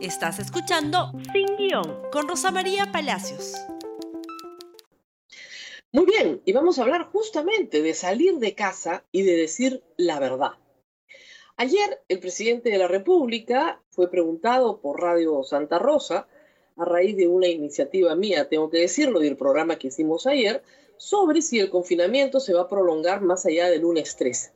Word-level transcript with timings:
Estás 0.00 0.38
escuchando 0.38 1.10
Sin 1.32 1.56
Guión 1.56 2.02
con 2.12 2.28
Rosa 2.28 2.52
María 2.52 2.92
Palacios. 2.92 3.54
Muy 5.90 6.06
bien, 6.06 6.40
y 6.44 6.52
vamos 6.52 6.78
a 6.78 6.82
hablar 6.82 7.06
justamente 7.10 7.82
de 7.82 7.94
salir 7.94 8.38
de 8.38 8.54
casa 8.54 9.04
y 9.10 9.22
de 9.22 9.34
decir 9.34 9.82
la 9.96 10.20
verdad. 10.20 10.52
Ayer 11.56 12.00
el 12.06 12.20
presidente 12.20 12.70
de 12.70 12.78
la 12.78 12.86
República 12.86 13.82
fue 13.90 14.08
preguntado 14.08 14.80
por 14.80 15.00
Radio 15.00 15.42
Santa 15.42 15.80
Rosa, 15.80 16.28
a 16.76 16.84
raíz 16.84 17.16
de 17.16 17.26
una 17.26 17.48
iniciativa 17.48 18.14
mía, 18.14 18.48
tengo 18.48 18.70
que 18.70 18.78
decirlo, 18.78 19.18
del 19.18 19.36
programa 19.36 19.80
que 19.80 19.88
hicimos 19.88 20.28
ayer, 20.28 20.62
sobre 20.96 21.42
si 21.42 21.58
el 21.58 21.70
confinamiento 21.70 22.38
se 22.38 22.54
va 22.54 22.62
a 22.62 22.68
prolongar 22.68 23.20
más 23.20 23.46
allá 23.46 23.68
del 23.68 23.82
lunes 23.82 24.14
13. 24.14 24.52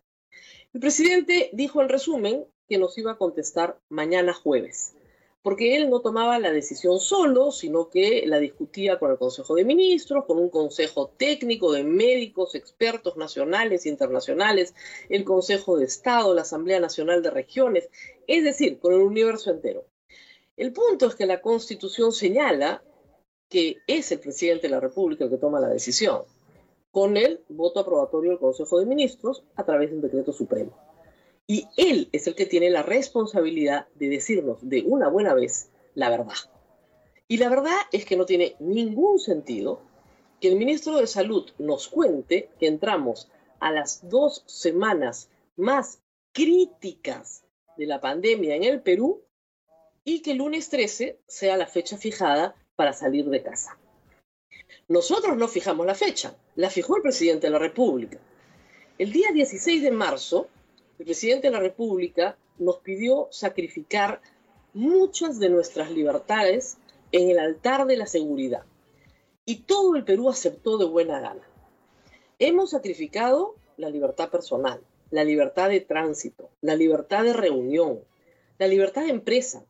El 0.73 0.81
presidente 0.81 1.51
dijo 1.53 1.83
en 1.83 1.89
resumen 1.89 2.47
que 2.69 2.79
nos 2.79 2.97
iba 2.97 3.11
a 3.11 3.19
contestar 3.19 3.81
mañana 3.89 4.35
jueves 4.35 4.95
porque 5.43 5.77
él 5.77 5.91
no 5.91 6.01
tomaba 6.01 6.39
la 6.39 6.53
decisión 6.53 7.01
solo, 7.01 7.51
sino 7.51 7.91
que 7.91 8.25
la 8.27 8.39
discutía 8.39 8.99
con 8.99 9.11
el 9.11 9.19
Consejo 9.19 9.57
de 9.57 9.65
Ministros, 9.65 10.25
con 10.25 10.39
un 10.39 10.51
consejo 10.51 11.09
técnico 11.17 11.73
de 11.73 11.83
médicos, 11.83 12.55
expertos 12.55 13.17
nacionales 13.17 13.85
e 13.85 13.89
internacionales, 13.89 14.75
el 15.09 15.25
Consejo 15.25 15.79
de 15.79 15.87
Estado, 15.87 16.33
la 16.33 16.43
Asamblea 16.43 16.79
Nacional 16.79 17.23
de 17.23 17.31
Regiones, 17.31 17.91
es 18.29 18.45
decir, 18.45 18.79
con 18.79 18.95
el 18.95 19.01
universo 19.01 19.51
entero. 19.51 19.85
El 20.57 20.73
punto 20.73 21.09
es 21.09 21.17
que 21.17 21.27
la 21.27 21.41
Constitución 21.41 22.13
señala 22.13 22.85
que 23.49 23.79
es 23.87 24.13
el 24.13 24.21
presidente 24.21 24.69
de 24.69 24.75
la 24.75 24.81
República 24.81 25.25
el 25.25 25.31
que 25.31 25.39
toma 25.39 25.61
la 25.61 25.69
decisión, 25.69 26.23
con 26.93 27.17
el 27.17 27.41
voto 27.49 27.81
aprobatorio 27.81 28.31
del 28.31 28.39
Consejo 28.39 28.79
de 28.79 28.87
Ministros 28.87 29.43
a 29.57 29.65
través 29.65 29.91
de 29.91 29.97
un 29.97 30.03
decreto 30.03 30.33
supremo. 30.33 30.92
Y 31.47 31.69
él 31.77 32.09
es 32.13 32.27
el 32.27 32.35
que 32.35 32.47
tiene 32.47 32.71
la 32.71 32.83
responsabilidad 32.83 33.89
de 33.95 34.09
decirnos 34.09 34.59
de 34.63 34.83
una 34.83 35.09
buena 35.09 35.35
vez 35.35 35.71
la 35.95 36.09
verdad. 36.09 36.35
Y 37.29 37.39
la 37.39 37.49
verdad 37.49 37.79
es 37.93 38.05
que 38.05 38.17
no 38.17 38.27
tiene 38.27 38.57
ningún 38.61 39.19
sentido 39.19 39.83
que 40.41 40.49
el 40.49 40.57
ministro 40.57 40.97
de 40.97 41.07
Salud 41.07 41.51
nos 41.59 41.89
cuente 41.89 42.51
que 42.59 42.67
entramos 42.67 43.31
a 43.61 43.71
las 43.71 44.09
dos 44.09 44.45
semanas 44.47 45.31
más 45.57 46.01
críticas 46.33 47.45
de 47.77 47.87
la 47.87 48.01
pandemia 48.01 48.57
en 48.57 48.65
el 48.65 48.83
Perú 48.83 49.23
y 50.05 50.21
que 50.21 50.33
el 50.33 50.39
lunes 50.39 50.69
13 50.69 51.21
sea 51.27 51.57
la 51.57 51.67
fecha 51.67 51.97
fijada 51.97 52.57
para 52.77 52.93
salir 52.93 53.27
de 53.27 53.43
casa. 53.43 53.79
Nosotros 54.89 55.37
no 55.37 55.49
fijamos 55.49 55.87
la 55.87 55.95
fecha, 55.95 56.37
la 56.57 56.71
fijó 56.71 56.97
el 56.97 57.03
presidente 57.03 57.47
de 57.47 57.53
la 57.53 57.59
República. 57.59 58.19
El 58.99 59.13
día 59.13 59.29
16 59.33 59.83
de 59.83 59.91
marzo 59.91 60.49
el 61.03 61.07
presidente 61.07 61.49
de 61.49 61.53
la 61.53 61.59
República 61.59 62.39
nos 62.59 62.79
pidió 62.79 63.27
sacrificar 63.33 64.23
muchas 64.73 65.41
de 65.41 65.49
nuestras 65.49 65.91
libertades 65.91 66.79
en 67.11 67.29
el 67.29 67.41
altar 67.41 67.87
de 67.87 67.97
la 67.97 68.07
seguridad. 68.07 68.63
Y 69.45 69.63
todo 69.63 69.97
el 69.97 70.05
Perú 70.05 70.31
aceptó 70.31 70.79
de 70.79 70.85
buena 70.85 71.19
gana. 71.19 71.43
Hemos 72.39 72.71
sacrificado 72.71 73.57
la 73.77 73.91
libertad 73.91 74.31
personal, 74.31 74.81
la 75.11 75.25
libertad 75.25 75.71
de 75.71 75.81
tránsito, 75.81 76.51
la 76.61 76.77
libertad 76.77 77.25
de 77.25 77.33
reunión, 77.33 78.05
la 78.59 78.69
libertad 78.69 79.03
de 79.03 79.11
empresa, 79.11 79.67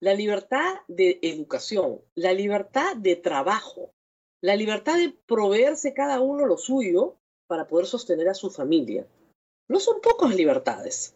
la 0.00 0.14
libertad 0.14 0.74
de 0.88 1.20
educación, 1.22 2.00
la 2.16 2.32
libertad 2.32 2.96
de 2.96 3.14
trabajo, 3.14 3.92
la 4.40 4.56
libertad 4.56 4.96
de 4.96 5.16
proveerse 5.26 5.94
cada 5.94 6.20
uno 6.20 6.46
lo 6.46 6.56
suyo 6.56 7.14
para 7.46 7.68
poder 7.68 7.86
sostener 7.86 8.28
a 8.28 8.34
su 8.34 8.50
familia. 8.50 9.06
No 9.68 9.80
son 9.80 10.00
pocas 10.00 10.34
libertades. 10.34 11.14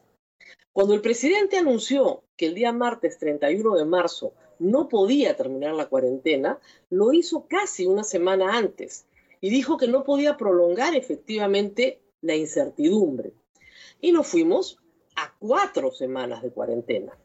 Cuando 0.72 0.94
el 0.94 1.00
presidente 1.00 1.58
anunció 1.58 2.22
que 2.36 2.46
el 2.46 2.54
día 2.54 2.72
martes 2.72 3.18
31 3.18 3.76
de 3.76 3.84
marzo 3.84 4.32
no 4.58 4.88
podía 4.88 5.36
terminar 5.36 5.74
la 5.74 5.88
cuarentena, 5.88 6.58
lo 6.90 7.12
hizo 7.12 7.46
casi 7.48 7.86
una 7.86 8.04
semana 8.04 8.56
antes 8.56 9.06
y 9.40 9.50
dijo 9.50 9.76
que 9.76 9.88
no 9.88 10.04
podía 10.04 10.36
prolongar 10.36 10.94
efectivamente 10.94 12.00
la 12.20 12.36
incertidumbre. 12.36 13.32
Y 14.00 14.12
nos 14.12 14.26
fuimos 14.26 14.78
a 15.16 15.34
cuatro 15.38 15.92
semanas 15.92 16.42
de 16.42 16.50
cuarentena. 16.50 17.18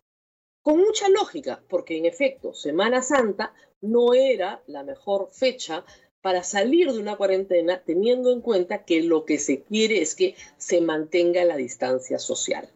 Con 0.62 0.80
mucha 0.80 1.10
lógica, 1.10 1.64
porque 1.68 1.98
en 1.98 2.06
efecto 2.06 2.54
Semana 2.54 3.02
Santa 3.02 3.54
no 3.82 4.14
era 4.14 4.64
la 4.68 4.84
mejor 4.84 5.30
fecha 5.32 5.86
para 6.24 6.42
salir 6.42 6.90
de 6.90 7.00
una 7.00 7.18
cuarentena 7.18 7.84
teniendo 7.84 8.32
en 8.32 8.40
cuenta 8.40 8.86
que 8.86 9.04
lo 9.04 9.26
que 9.26 9.38
se 9.38 9.62
quiere 9.62 10.02
es 10.02 10.16
que 10.16 10.36
se 10.58 10.80
mantenga 10.80 11.44
la 11.44 11.58
distancia 11.58 12.18
social. 12.18 12.70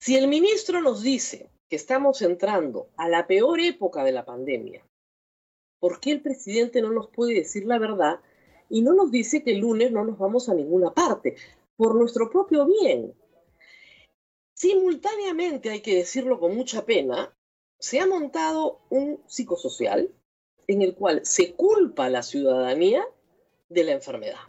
Si 0.00 0.16
el 0.16 0.28
ministro 0.28 0.80
nos 0.80 1.02
dice 1.02 1.50
que 1.68 1.76
estamos 1.76 2.22
entrando 2.22 2.88
a 2.96 3.10
la 3.10 3.26
peor 3.26 3.60
época 3.60 4.02
de 4.02 4.12
la 4.12 4.24
pandemia, 4.24 4.82
¿por 5.78 6.00
qué 6.00 6.12
el 6.12 6.22
presidente 6.22 6.80
no 6.80 6.90
nos 6.90 7.08
puede 7.08 7.34
decir 7.34 7.66
la 7.66 7.78
verdad 7.78 8.20
y 8.70 8.80
no 8.80 8.94
nos 8.94 9.10
dice 9.10 9.42
que 9.44 9.50
el 9.50 9.58
lunes 9.58 9.92
no 9.92 10.02
nos 10.02 10.16
vamos 10.16 10.48
a 10.48 10.54
ninguna 10.54 10.94
parte? 10.94 11.36
Por 11.76 11.94
nuestro 11.94 12.30
propio 12.30 12.64
bien. 12.64 13.12
Simultáneamente, 14.54 15.68
hay 15.68 15.82
que 15.82 15.96
decirlo 15.96 16.40
con 16.40 16.56
mucha 16.56 16.86
pena, 16.86 17.36
se 17.78 18.00
ha 18.00 18.06
montado 18.06 18.80
un 18.88 19.22
psicosocial 19.26 20.10
en 20.66 20.82
el 20.82 20.94
cual 20.94 21.20
se 21.24 21.54
culpa 21.54 22.06
a 22.06 22.10
la 22.10 22.22
ciudadanía 22.22 23.04
de 23.68 23.84
la 23.84 23.92
enfermedad. 23.92 24.40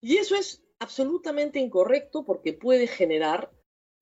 Y 0.00 0.16
eso 0.18 0.36
es 0.36 0.62
absolutamente 0.78 1.58
incorrecto 1.58 2.24
porque 2.24 2.52
puede 2.52 2.86
generar 2.86 3.50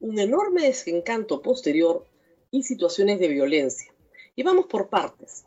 un 0.00 0.18
enorme 0.18 0.62
desencanto 0.62 1.40
posterior 1.40 2.04
y 2.50 2.62
situaciones 2.62 3.18
de 3.20 3.28
violencia. 3.28 3.92
Y 4.36 4.42
vamos 4.42 4.66
por 4.66 4.88
partes. 4.88 5.44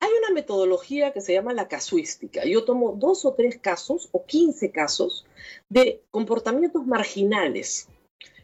Hay 0.00 0.10
una 0.18 0.30
metodología 0.30 1.12
que 1.12 1.20
se 1.20 1.32
llama 1.32 1.52
la 1.52 1.68
casuística. 1.68 2.44
Yo 2.44 2.64
tomo 2.64 2.96
dos 2.98 3.24
o 3.24 3.34
tres 3.34 3.58
casos 3.58 4.08
o 4.12 4.24
quince 4.24 4.72
casos 4.72 5.26
de 5.68 6.02
comportamientos 6.10 6.86
marginales, 6.86 7.88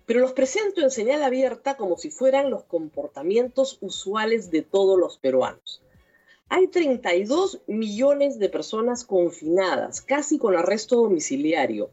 pero 0.06 0.20
los 0.20 0.32
presento 0.32 0.80
en 0.80 0.90
señal 0.90 1.22
abierta 1.22 1.76
como 1.76 1.96
si 1.96 2.10
fueran 2.10 2.50
los 2.50 2.64
comportamientos 2.64 3.78
usuales 3.80 4.50
de 4.50 4.62
todos 4.62 4.98
los 4.98 5.18
peruanos. 5.18 5.82
Hay 6.50 6.68
32 6.68 7.60
millones 7.66 8.38
de 8.38 8.48
personas 8.48 9.04
confinadas, 9.04 10.00
casi 10.00 10.38
con 10.38 10.56
arresto 10.56 10.96
domiciliario, 10.96 11.90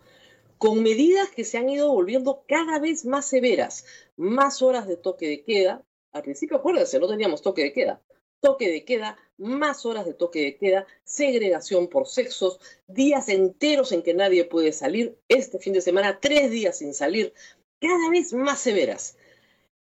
con 0.58 0.82
medidas 0.82 1.30
que 1.30 1.44
se 1.44 1.58
han 1.58 1.70
ido 1.70 1.92
volviendo 1.92 2.46
cada 2.48 2.80
vez 2.80 3.06
más 3.06 3.26
severas, 3.26 3.86
más 4.16 4.62
horas 4.62 4.88
de 4.88 4.96
toque 4.96 5.28
de 5.28 5.44
queda. 5.44 5.84
Al 6.14 6.24
principio, 6.24 6.58
acuérdense, 6.58 7.00
no 7.00 7.08
teníamos 7.10 7.42
toque 7.42 7.64
de 7.64 7.74
queda. 7.74 8.02
Toque 8.40 8.70
de 8.70 8.86
queda, 8.86 9.18
más 9.38 9.86
horas 9.86 10.06
de 10.06 10.14
toque 10.14 10.42
de 10.42 10.56
queda, 10.56 10.88
segregación 11.04 11.88
por 11.90 12.08
sexos, 12.08 12.60
días 12.88 13.28
enteros 13.28 13.92
en 13.92 14.04
que 14.04 14.14
nadie 14.14 14.46
puede 14.46 14.72
salir, 14.72 15.18
este 15.28 15.60
fin 15.60 15.74
de 15.74 15.82
semana 15.82 16.20
tres 16.22 16.50
días 16.50 16.78
sin 16.78 16.94
salir, 16.94 17.34
cada 17.82 18.10
vez 18.10 18.32
más 18.32 18.60
severas. 18.60 19.18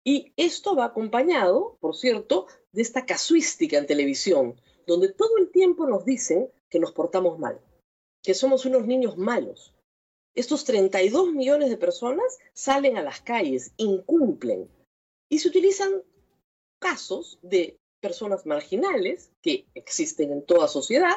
Y 0.05 0.33
esto 0.37 0.75
va 0.75 0.87
acompañado, 0.87 1.77
por 1.81 1.95
cierto, 1.95 2.47
de 2.73 2.83
esta 2.83 3.05
casuística 3.05 3.77
en 3.77 3.87
televisión, 3.87 4.61
donde 4.87 5.13
todo 5.13 5.37
el 5.39 5.51
tiempo 5.51 5.87
nos 5.87 6.05
dicen 6.05 6.51
que 6.69 6.81
nos 6.81 6.93
portamos 6.93 7.39
mal, 7.39 7.61
que 8.23 8.35
somos 8.35 8.65
unos 8.65 8.87
niños 8.87 9.19
malos. 9.19 9.75
Estos 10.35 10.65
32 10.65 11.33
millones 11.33 11.71
de 11.71 11.77
personas 11.77 12.39
salen 12.55 12.97
a 12.97 13.03
las 13.03 13.21
calles, 13.21 13.73
incumplen 13.77 14.71
y 15.29 15.41
se 15.41 15.49
utilizan 15.49 16.03
casos 16.79 17.39
de 17.43 17.79
personas 18.01 18.47
marginales 18.47 19.31
que 19.43 19.67
existen 19.75 20.33
en 20.33 20.45
toda 20.45 20.69
sociedad, 20.69 21.17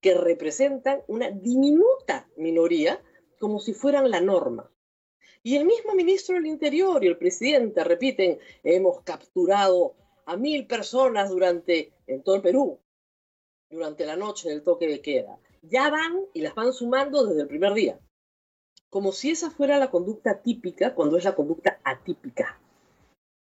que 0.00 0.14
representan 0.14 1.02
una 1.06 1.30
diminuta 1.30 2.28
minoría 2.36 3.02
como 3.38 3.60
si 3.60 3.74
fueran 3.74 4.10
la 4.10 4.20
norma. 4.20 4.72
Y 5.42 5.56
el 5.56 5.64
mismo 5.64 5.94
ministro 5.94 6.36
del 6.36 6.46
Interior 6.46 7.02
y 7.02 7.08
el 7.08 7.18
presidente 7.18 7.82
repiten, 7.82 8.38
hemos 8.62 9.00
capturado 9.02 9.96
a 10.24 10.36
mil 10.36 10.66
personas 10.66 11.30
durante, 11.30 11.92
en 12.06 12.22
todo 12.22 12.36
el 12.36 12.42
Perú, 12.42 12.78
durante 13.68 14.06
la 14.06 14.14
noche 14.14 14.48
del 14.48 14.62
toque 14.62 14.86
de 14.86 15.00
queda. 15.00 15.38
Ya 15.62 15.90
van 15.90 16.26
y 16.32 16.42
las 16.42 16.54
van 16.54 16.72
sumando 16.72 17.26
desde 17.26 17.42
el 17.42 17.48
primer 17.48 17.74
día. 17.74 17.98
Como 18.88 19.10
si 19.10 19.30
esa 19.30 19.50
fuera 19.50 19.78
la 19.78 19.90
conducta 19.90 20.42
típica 20.42 20.94
cuando 20.94 21.16
es 21.16 21.24
la 21.24 21.34
conducta 21.34 21.80
atípica. 21.82 22.60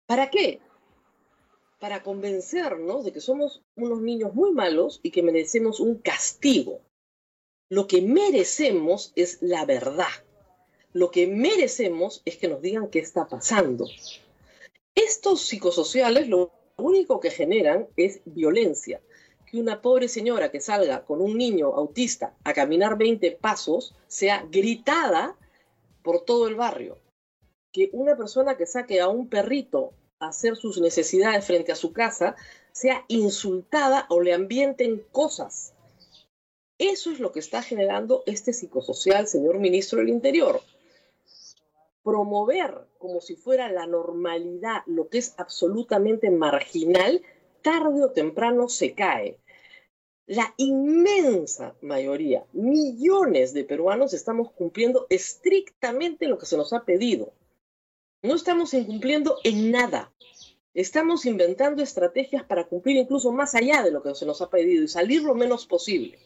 ¿Para 0.06 0.30
qué? 0.30 0.60
Para 1.80 2.02
convencernos 2.02 3.04
de 3.04 3.12
que 3.12 3.20
somos 3.20 3.64
unos 3.74 4.00
niños 4.02 4.34
muy 4.34 4.52
malos 4.52 5.00
y 5.02 5.10
que 5.10 5.22
merecemos 5.22 5.80
un 5.80 5.96
castigo. 5.96 6.80
Lo 7.68 7.86
que 7.86 8.02
merecemos 8.02 9.12
es 9.16 9.40
la 9.40 9.64
verdad. 9.64 10.12
Lo 10.92 11.10
que 11.10 11.26
merecemos 11.26 12.22
es 12.24 12.36
que 12.36 12.48
nos 12.48 12.60
digan 12.60 12.88
qué 12.88 12.98
está 12.98 13.26
pasando. 13.26 13.86
Estos 14.94 15.40
psicosociales 15.40 16.28
lo 16.28 16.52
único 16.76 17.20
que 17.20 17.30
generan 17.30 17.88
es 17.96 18.20
violencia. 18.26 19.00
Que 19.46 19.58
una 19.58 19.80
pobre 19.80 20.08
señora 20.08 20.50
que 20.50 20.60
salga 20.60 21.04
con 21.04 21.20
un 21.20 21.38
niño 21.38 21.68
autista 21.68 22.34
a 22.44 22.52
caminar 22.52 22.98
20 22.98 23.32
pasos 23.32 23.94
sea 24.06 24.46
gritada 24.50 25.36
por 26.02 26.24
todo 26.24 26.46
el 26.46 26.56
barrio. 26.56 26.98
Que 27.72 27.88
una 27.92 28.16
persona 28.16 28.56
que 28.56 28.66
saque 28.66 29.00
a 29.00 29.08
un 29.08 29.28
perrito 29.28 29.94
hacer 30.18 30.56
sus 30.56 30.80
necesidades 30.80 31.44
frente 31.44 31.72
a 31.72 31.76
su 31.76 31.92
casa 31.92 32.36
sea 32.72 33.04
insultada 33.08 34.06
o 34.10 34.20
le 34.20 34.34
ambienten 34.34 35.04
cosas. 35.10 35.72
Eso 36.78 37.10
es 37.10 37.20
lo 37.20 37.32
que 37.32 37.40
está 37.40 37.62
generando 37.62 38.22
este 38.26 38.52
psicosocial, 38.52 39.26
señor 39.26 39.58
ministro 39.58 40.00
del 40.00 40.08
Interior. 40.08 40.60
Promover 42.02 42.86
como 42.98 43.20
si 43.20 43.36
fuera 43.36 43.70
la 43.70 43.86
normalidad 43.86 44.82
lo 44.86 45.08
que 45.08 45.18
es 45.18 45.34
absolutamente 45.38 46.30
marginal, 46.30 47.22
tarde 47.62 48.04
o 48.04 48.10
temprano 48.10 48.68
se 48.68 48.94
cae. 48.94 49.38
La 50.26 50.54
inmensa 50.56 51.74
mayoría, 51.80 52.44
millones 52.52 53.52
de 53.54 53.64
peruanos, 53.64 54.14
estamos 54.14 54.52
cumpliendo 54.52 55.06
estrictamente 55.10 56.28
lo 56.28 56.38
que 56.38 56.46
se 56.46 56.56
nos 56.56 56.72
ha 56.72 56.84
pedido. 56.84 57.32
No 58.22 58.34
estamos 58.34 58.72
incumpliendo 58.72 59.38
en 59.42 59.72
nada. 59.72 60.12
Estamos 60.74 61.26
inventando 61.26 61.82
estrategias 61.82 62.44
para 62.44 62.68
cumplir 62.68 62.96
incluso 62.96 63.32
más 63.32 63.54
allá 63.54 63.82
de 63.82 63.90
lo 63.90 64.02
que 64.02 64.14
se 64.14 64.24
nos 64.24 64.40
ha 64.40 64.48
pedido 64.48 64.84
y 64.84 64.88
salir 64.88 65.22
lo 65.22 65.34
menos 65.34 65.66
posible. 65.66 66.18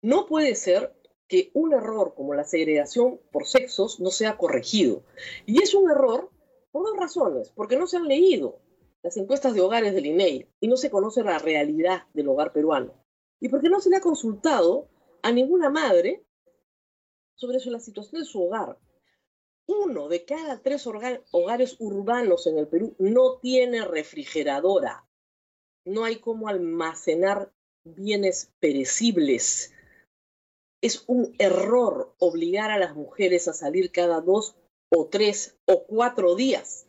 No 0.00 0.26
puede 0.26 0.54
ser 0.54 0.92
que 1.32 1.50
un 1.54 1.72
error 1.72 2.12
como 2.14 2.34
la 2.34 2.44
segregación 2.44 3.18
por 3.30 3.46
sexos 3.46 4.00
no 4.00 4.10
sea 4.10 4.36
corregido. 4.36 5.02
Y 5.46 5.62
es 5.62 5.72
un 5.72 5.90
error 5.90 6.30
por 6.70 6.84
dos 6.84 6.94
razones, 6.98 7.50
porque 7.56 7.78
no 7.78 7.86
se 7.86 7.96
han 7.96 8.06
leído 8.06 8.60
las 9.02 9.16
encuestas 9.16 9.54
de 9.54 9.62
hogares 9.62 9.94
del 9.94 10.04
INEI 10.04 10.46
y 10.60 10.68
no 10.68 10.76
se 10.76 10.90
conoce 10.90 11.24
la 11.24 11.38
realidad 11.38 12.02
del 12.12 12.28
hogar 12.28 12.52
peruano. 12.52 12.92
Y 13.40 13.48
porque 13.48 13.70
no 13.70 13.80
se 13.80 13.88
le 13.88 13.96
ha 13.96 14.02
consultado 14.02 14.90
a 15.22 15.32
ninguna 15.32 15.70
madre 15.70 16.22
sobre 17.34 17.58
la 17.64 17.80
situación 17.80 18.20
de 18.20 18.26
su 18.26 18.42
hogar. 18.42 18.78
Uno 19.66 20.08
de 20.08 20.26
cada 20.26 20.60
tres 20.60 20.86
hogares 20.86 21.76
urbanos 21.78 22.46
en 22.46 22.58
el 22.58 22.68
Perú 22.68 22.94
no 22.98 23.38
tiene 23.38 23.86
refrigeradora. 23.86 25.08
No 25.86 26.04
hay 26.04 26.16
cómo 26.16 26.48
almacenar 26.48 27.54
bienes 27.84 28.52
perecibles 28.60 29.72
es 30.82 31.04
un 31.06 31.34
error 31.38 32.12
obligar 32.18 32.72
a 32.72 32.78
las 32.78 32.96
mujeres 32.96 33.46
a 33.46 33.54
salir 33.54 33.92
cada 33.92 34.20
dos 34.20 34.56
o 34.90 35.06
tres 35.06 35.56
o 35.64 35.84
cuatro 35.84 36.34
días. 36.34 36.86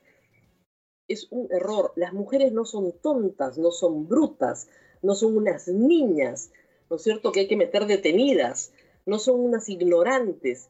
Es 1.07 1.27
un 1.29 1.47
error. 1.51 1.93
Las 1.95 2.11
mujeres 2.11 2.51
no 2.51 2.65
son 2.65 2.91
tontas, 2.99 3.59
no 3.59 3.71
son 3.71 4.07
brutas, 4.09 4.67
no 5.03 5.13
son 5.13 5.37
unas 5.37 5.67
niñas, 5.67 6.51
¿no 6.89 6.95
es 6.95 7.03
cierto? 7.03 7.31
Que 7.31 7.41
hay 7.41 7.47
que 7.47 7.55
meter 7.55 7.85
detenidas, 7.85 8.73
no 9.05 9.19
son 9.19 9.39
unas 9.39 9.69
ignorantes. 9.69 10.69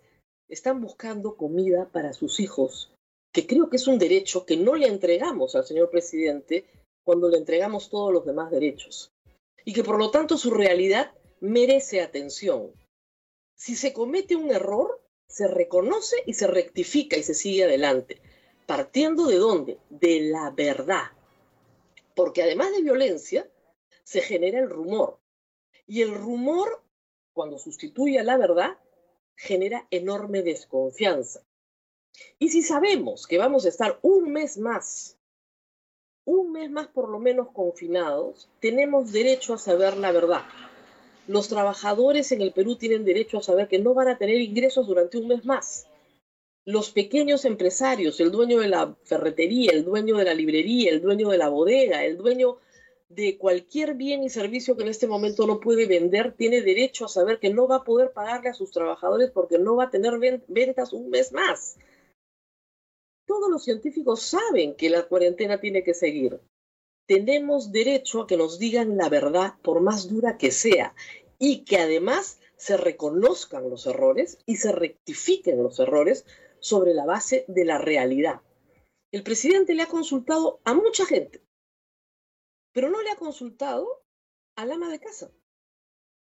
Están 0.50 0.82
buscando 0.82 1.38
comida 1.38 1.90
para 1.92 2.12
sus 2.12 2.42
hijos, 2.42 2.94
que 3.32 3.48
creo 3.48 3.70
que 3.70 3.78
es 3.78 3.88
un 3.88 4.00
derecho 4.00 4.46
que 4.46 4.58
no 4.58 4.76
le 4.76 4.88
entregamos 4.88 5.56
al 5.56 5.66
señor 5.66 5.90
presidente 5.90 6.66
cuando 7.06 7.30
le 7.30 7.38
entregamos 7.38 7.90
todos 7.90 8.12
los 8.12 8.26
demás 8.26 8.52
derechos. 8.52 9.12
Y 9.64 9.72
que 9.72 9.84
por 9.84 9.98
lo 9.98 10.12
tanto 10.12 10.38
su 10.38 10.52
realidad 10.52 11.14
merece 11.40 12.02
atención. 12.02 12.74
Si 13.64 13.78
se 13.78 13.94
comete 13.94 14.36
un 14.36 14.52
error, 14.52 15.02
se 15.26 15.48
reconoce 15.48 16.18
y 16.26 16.34
se 16.34 16.48
rectifica 16.48 17.16
y 17.16 17.24
se 17.24 17.34
sigue 17.34 17.64
adelante. 17.64 18.22
¿Partiendo 18.66 19.26
de 19.28 19.38
dónde? 19.38 19.80
De 19.90 20.20
la 20.20 20.50
verdad. 20.50 21.14
Porque 22.14 22.44
además 22.44 22.74
de 22.74 22.82
violencia, 22.82 23.50
se 24.04 24.20
genera 24.20 24.60
el 24.60 24.70
rumor. 24.70 25.18
Y 25.88 26.02
el 26.02 26.14
rumor, 26.14 26.84
cuando 27.32 27.58
sustituye 27.58 28.20
a 28.20 28.26
la 28.26 28.36
verdad, 28.36 28.78
genera 29.38 29.88
enorme 29.92 30.42
desconfianza. 30.42 31.46
Y 32.40 32.50
si 32.50 32.64
sabemos 32.64 33.28
que 33.28 33.38
vamos 33.38 33.66
a 33.66 33.70
estar 33.70 33.98
un 34.02 34.34
mes 34.34 34.58
más, 34.58 35.18
un 36.26 36.52
mes 36.52 36.70
más 36.70 36.90
por 36.90 37.08
lo 37.08 37.18
menos 37.18 37.50
confinados, 37.54 38.50
tenemos 38.60 39.14
derecho 39.14 39.54
a 39.54 39.58
saber 39.58 39.96
la 39.96 40.12
verdad 40.12 40.44
los 41.28 41.48
trabajadores 41.48 42.32
en 42.32 42.42
el 42.42 42.52
Perú 42.52 42.76
tienen 42.76 43.06
derecho 43.06 43.38
a 43.38 43.44
saber 43.44 43.68
que 43.68 43.80
no 43.80 43.94
van 43.94 44.10
a 44.10 44.18
tener 44.18 44.42
ingresos 44.42 44.88
durante 44.88 45.18
un 45.18 45.28
mes 45.28 45.46
más. 45.46 45.88
Los 46.66 46.92
pequeños 46.92 47.46
empresarios, 47.46 48.20
el 48.20 48.32
dueño 48.32 48.60
de 48.60 48.70
la 48.70 48.96
ferretería, 49.04 49.72
el 49.72 49.84
dueño 49.84 50.18
de 50.18 50.26
la 50.26 50.34
librería, 50.34 50.92
el 50.92 51.02
dueño 51.02 51.30
de 51.30 51.38
la 51.38 51.50
bodega, 51.50 52.06
el 52.06 52.18
dueño 52.18 52.58
de 53.10 53.38
cualquier 53.38 53.96
bien 53.96 54.24
y 54.24 54.30
servicio 54.30 54.76
que 54.76 54.84
en 54.84 54.90
este 54.90 55.08
momento 55.08 55.46
no 55.46 55.60
puede 55.60 55.86
vender, 55.86 56.34
tiene 56.34 56.62
derecho 56.62 57.06
a 57.06 57.10
saber 57.10 57.40
que 57.40 57.54
no 57.54 57.68
va 57.68 57.78
a 57.78 57.84
poder 57.84 58.12
pagarle 58.12 58.50
a 58.50 58.54
sus 58.54 58.72
trabajadores 58.72 59.30
porque 59.32 59.60
no 59.60 59.76
va 59.76 59.86
a 59.86 59.90
tener 59.90 60.18
ventas 60.48 60.94
un 60.94 61.10
mes 61.10 61.32
más. 61.32 61.78
Todos 63.26 63.50
los 63.50 63.64
científicos 63.64 64.22
saben 64.22 64.76
que 64.76 64.90
la 64.90 65.04
cuarentena 65.04 65.60
tiene 65.60 65.84
que 65.84 65.94
seguir 65.94 66.40
tenemos 67.06 67.72
derecho 67.72 68.22
a 68.22 68.28
que 68.28 68.38
nos 68.38 68.60
digan 68.60 68.98
la 68.98 69.10
verdad 69.10 69.56
por 69.62 69.82
más 69.82 70.08
dura 70.10 70.38
que 70.38 70.52
sea 70.52 70.96
y 71.40 71.66
que 71.66 71.78
además 71.78 72.40
se 72.56 72.78
reconozcan 72.78 73.70
los 73.70 73.86
errores 73.86 74.38
y 74.46 74.58
se 74.58 74.72
rectifiquen 74.72 75.62
los 75.62 75.80
errores 75.80 76.26
sobre 76.60 76.94
la 76.94 77.06
base 77.06 77.44
de 77.48 77.66
la 77.66 77.78
realidad. 77.78 78.42
El 79.12 79.24
presidente 79.24 79.76
le 79.76 79.84
ha 79.84 79.88
consultado 79.88 80.62
a 80.64 80.74
mucha 80.74 81.06
gente, 81.06 81.42
pero 82.72 82.90
no 82.90 83.02
le 83.02 83.12
ha 83.12 83.16
consultado 83.16 84.04
al 84.56 84.72
ama 84.72 84.90
de 84.90 85.00
casa. 85.00 85.32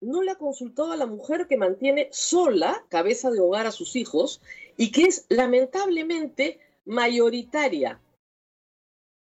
No 0.00 0.22
le 0.22 0.30
ha 0.30 0.36
consultado 0.36 0.92
a 0.92 0.96
la 0.96 1.06
mujer 1.06 1.48
que 1.48 1.56
mantiene 1.56 2.08
sola 2.12 2.86
cabeza 2.88 3.30
de 3.30 3.40
hogar 3.40 3.66
a 3.66 3.72
sus 3.72 3.96
hijos 3.96 4.40
y 4.76 4.92
que 4.92 5.04
es 5.04 5.26
lamentablemente 5.28 6.60
mayoritaria 6.84 8.00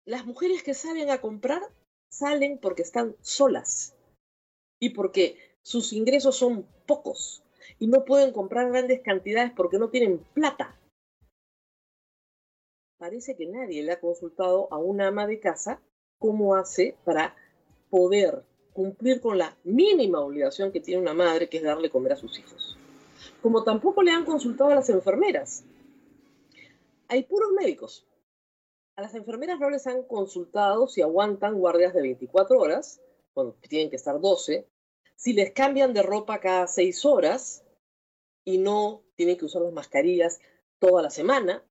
las 0.06 0.26
mujeres 0.26 0.64
que 0.64 0.74
salen 0.74 1.10
a 1.10 1.20
comprar 1.20 1.62
salen 2.10 2.60
porque 2.60 2.84
están 2.84 3.16
solas 3.22 3.96
y 4.80 4.92
porque 4.92 5.38
sus 5.64 5.94
ingresos 5.94 6.36
son 6.36 6.68
pocos 6.86 7.44
y 7.80 7.88
no 7.88 8.06
pueden 8.06 8.32
comprar 8.32 8.70
grandes 8.70 9.02
cantidades 9.02 9.52
porque 9.56 9.80
no 9.80 9.90
tienen 9.90 10.20
plata. 10.34 10.80
Parece 12.98 13.36
que 13.36 13.48
nadie 13.48 13.84
le 13.84 13.92
ha 13.92 14.00
consultado 14.00 14.68
a 14.72 14.78
una 14.78 15.08
ama 15.08 15.28
de 15.28 15.40
casa 15.40 15.82
cómo 16.20 16.56
hace 16.56 16.96
para 17.04 17.36
poder 17.90 18.44
cumplir 18.74 19.22
con 19.22 19.38
la 19.38 19.58
mínima 19.64 20.22
obligación 20.22 20.72
que 20.72 20.80
tiene 20.80 21.02
una 21.02 21.14
madre, 21.14 21.50
que 21.50 21.58
es 21.58 21.64
darle 21.64 21.90
comer 21.90 22.14
a 22.14 22.18
sus 22.18 22.38
hijos. 22.40 22.78
Como 23.42 23.64
tampoco 23.64 24.04
le 24.04 24.12
han 24.12 24.26
consultado 24.26 24.72
a 24.72 24.76
las 24.76 24.90
enfermeras. 24.90 25.64
Hay 27.08 27.24
puros 27.24 27.52
médicos, 27.52 28.06
a 28.96 29.02
las 29.02 29.14
enfermeras 29.14 29.60
no 29.60 29.70
les 29.70 29.88
han 29.88 30.04
consultado 30.04 30.88
si 30.88 31.02
aguantan 31.02 31.60
guardias 31.60 31.94
de 31.94 32.02
24 32.02 32.58
horas, 32.58 33.02
cuando 33.34 33.54
tienen 33.68 33.90
que 33.90 33.98
estar 33.98 34.22
12, 34.22 34.68
si 35.16 35.34
les 35.34 35.52
cambian 35.52 35.94
de 35.94 36.02
ropa 36.02 36.40
cada 36.40 36.68
6 36.68 37.06
horas 37.06 37.66
y 38.46 38.58
no 38.58 39.04
tienen 39.16 39.38
que 39.38 39.46
usar 39.46 39.64
las 39.64 39.74
mascarillas 39.74 40.40
toda 40.80 41.02
la 41.02 41.10
semana. 41.10 41.64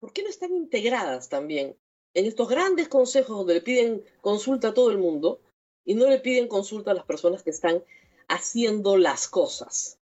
¿Por 0.00 0.12
qué 0.12 0.22
no 0.22 0.28
están 0.28 0.52
integradas 0.52 1.28
también 1.28 1.76
en 2.14 2.26
estos 2.26 2.48
grandes 2.48 2.88
consejos 2.88 3.36
donde 3.36 3.54
le 3.54 3.60
piden 3.62 4.04
consulta 4.20 4.68
a 4.68 4.74
todo 4.74 4.90
el 4.90 4.98
mundo 4.98 5.40
y 5.84 5.94
no 5.94 6.08
le 6.08 6.20
piden 6.20 6.48
consulta 6.48 6.90
a 6.90 6.94
las 6.94 7.04
personas 7.04 7.42
que 7.42 7.50
están 7.50 7.82
haciendo 8.28 8.98
las 8.98 9.28
cosas? 9.28 9.98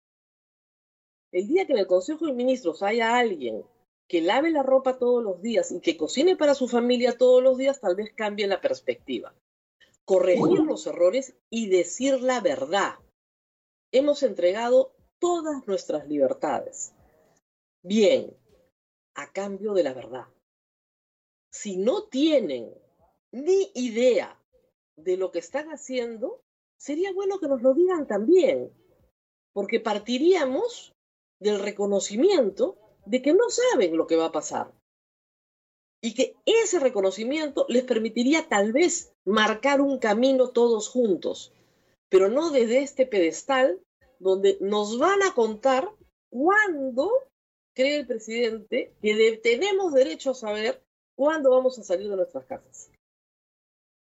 El 1.31 1.47
día 1.47 1.65
que 1.65 1.73
en 1.73 1.79
el 1.79 1.87
Consejo 1.87 2.27
de 2.27 2.33
Ministros 2.33 2.83
haya 2.83 3.17
alguien 3.17 3.65
que 4.07 4.21
lave 4.21 4.51
la 4.51 4.63
ropa 4.63 4.97
todos 4.97 5.23
los 5.23 5.41
días 5.41 5.71
y 5.71 5.79
que 5.79 5.97
cocine 5.97 6.35
para 6.35 6.55
su 6.55 6.67
familia 6.67 7.17
todos 7.17 7.41
los 7.41 7.57
días, 7.57 7.79
tal 7.79 7.95
vez 7.95 8.13
cambie 8.13 8.47
la 8.47 8.61
perspectiva. 8.61 9.33
Corregir 10.05 10.59
los 10.59 10.85
errores 10.85 11.35
y 11.49 11.69
decir 11.69 12.21
la 12.21 12.41
verdad. 12.41 12.95
Hemos 13.91 14.23
entregado 14.23 14.95
todas 15.19 15.65
nuestras 15.67 16.07
libertades. 16.07 16.93
Bien, 17.81 18.35
a 19.15 19.31
cambio 19.31 19.73
de 19.73 19.83
la 19.83 19.93
verdad. 19.93 20.27
Si 21.51 21.77
no 21.77 22.03
tienen 22.03 22.73
ni 23.31 23.71
idea 23.75 24.39
de 24.97 25.17
lo 25.17 25.31
que 25.31 25.39
están 25.39 25.69
haciendo, 25.69 26.41
sería 26.77 27.13
bueno 27.13 27.39
que 27.39 27.47
nos 27.47 27.61
lo 27.61 27.73
digan 27.73 28.07
también, 28.07 28.71
porque 29.53 29.79
partiríamos 29.79 30.93
del 31.39 31.59
reconocimiento 31.59 32.77
de 33.05 33.21
que 33.21 33.33
no 33.33 33.49
saben 33.49 33.97
lo 33.97 34.07
que 34.07 34.15
va 34.15 34.25
a 34.25 34.31
pasar. 34.31 34.73
Y 36.01 36.13
que 36.15 36.35
ese 36.45 36.79
reconocimiento 36.79 37.65
les 37.69 37.83
permitiría 37.83 38.47
tal 38.49 38.73
vez 38.73 39.13
marcar 39.25 39.79
un 39.81 39.99
camino 39.99 40.49
todos 40.49 40.89
juntos, 40.89 41.53
pero 42.09 42.29
no 42.29 42.51
desde 42.51 42.79
este 42.79 43.05
pedestal 43.05 43.81
donde 44.19 44.57
nos 44.59 44.99
van 44.99 45.23
a 45.23 45.33
contar 45.33 45.89
cuándo 46.29 47.09
cree 47.73 47.97
el 47.97 48.07
presidente 48.07 48.93
que 49.01 49.39
tenemos 49.41 49.93
derecho 49.93 50.31
a 50.31 50.35
saber 50.35 50.83
cuándo 51.15 51.51
vamos 51.51 51.79
a 51.79 51.83
salir 51.83 52.09
de 52.09 52.15
nuestras 52.15 52.45
casas. 52.45 52.91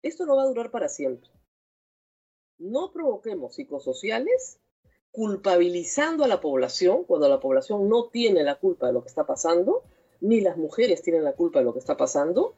Esto 0.03 0.25
no 0.25 0.35
va 0.35 0.43
a 0.43 0.47
durar 0.47 0.71
para 0.71 0.89
siempre. 0.89 1.29
No 2.59 2.91
provoquemos 2.91 3.55
psicosociales 3.55 4.59
culpabilizando 5.17 6.25
a 6.25 6.27
la 6.27 6.39
población 6.39 7.03
cuando 7.03 7.27
la 7.27 7.39
población 7.39 7.89
no 7.89 8.05
tiene 8.05 8.43
la 8.43 8.59
culpa 8.59 8.85
de 8.85 8.93
lo 8.93 9.01
que 9.01 9.07
está 9.07 9.25
pasando, 9.25 9.81
ni 10.21 10.41
las 10.41 10.57
mujeres 10.57 11.01
tienen 11.01 11.23
la 11.23 11.33
culpa 11.33 11.57
de 11.57 11.65
lo 11.65 11.73
que 11.73 11.79
está 11.79 11.97
pasando, 11.97 12.53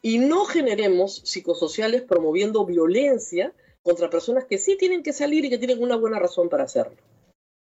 y 0.00 0.16
no 0.18 0.46
generemos 0.46 1.16
psicosociales 1.26 2.00
promoviendo 2.00 2.64
violencia 2.64 3.52
contra 3.82 4.08
personas 4.08 4.46
que 4.46 4.56
sí 4.56 4.78
tienen 4.78 5.02
que 5.02 5.12
salir 5.12 5.44
y 5.44 5.50
que 5.50 5.58
tienen 5.58 5.82
una 5.82 5.94
buena 5.94 6.18
razón 6.18 6.48
para 6.48 6.64
hacerlo. 6.64 6.96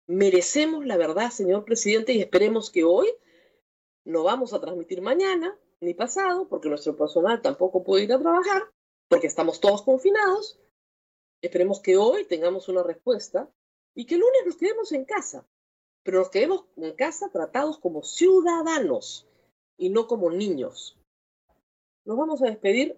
Merecemos 0.06 0.84
la 0.84 0.98
verdad, 0.98 1.30
señor 1.30 1.64
presidente, 1.64 2.12
y 2.12 2.20
esperemos 2.20 2.68
que 2.68 2.84
hoy 2.84 3.08
no 4.04 4.24
vamos 4.24 4.52
a 4.52 4.60
transmitir 4.60 5.00
mañana 5.00 5.58
ni 5.80 5.94
pasado, 5.94 6.48
porque 6.48 6.68
nuestro 6.68 6.94
personal 6.98 7.40
tampoco 7.40 7.82
puede 7.82 8.04
ir 8.04 8.12
a 8.12 8.18
trabajar, 8.18 8.64
porque 9.08 9.26
estamos 9.26 9.58
todos 9.58 9.80
confinados. 9.80 10.60
Esperemos 11.40 11.80
que 11.80 11.96
hoy 11.96 12.26
tengamos 12.26 12.68
una 12.68 12.82
respuesta 12.82 13.48
y 13.98 14.04
que 14.04 14.14
el 14.14 14.20
lunes 14.20 14.42
nos 14.46 14.56
quedemos 14.56 14.92
en 14.92 15.04
casa, 15.04 15.44
pero 16.04 16.20
nos 16.20 16.30
quedemos 16.30 16.66
en 16.76 16.94
casa 16.94 17.30
tratados 17.32 17.78
como 17.78 18.04
ciudadanos 18.04 19.26
y 19.76 19.90
no 19.90 20.06
como 20.06 20.30
niños. 20.30 20.96
Nos 22.04 22.16
vamos 22.16 22.40
a 22.40 22.46
despedir. 22.46 22.96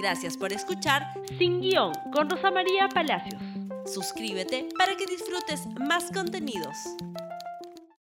Gracias 0.00 0.36
por 0.36 0.52
escuchar 0.52 1.04
Sin 1.38 1.60
Guión 1.60 1.92
con 2.12 2.28
Rosa 2.28 2.50
María 2.50 2.88
Palacios. 2.88 3.40
Suscríbete 3.86 4.68
para 4.76 4.96
que 4.96 5.06
disfrutes 5.06 5.64
más 5.78 6.10
contenidos. 6.10 6.76